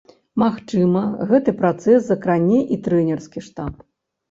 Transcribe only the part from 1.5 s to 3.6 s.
працэс закране і трэнерскі